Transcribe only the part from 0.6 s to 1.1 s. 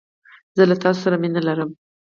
له تاسو